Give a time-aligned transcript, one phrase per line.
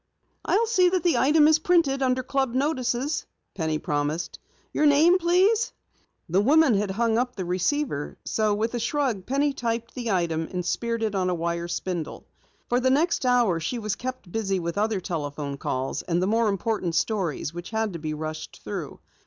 [0.43, 4.39] "I'll see that the item is printed under club notices," Penny promised.
[4.73, 5.73] "Your name, please?"
[6.27, 10.47] The woman had hung up the receiver, so with a shrug, Penny typed the item
[10.51, 12.25] and speared it on a wire spindle.
[12.67, 16.49] For the next hour she was kept busy with other telephone calls and the more
[16.49, 18.97] important stories which had to be rushed through.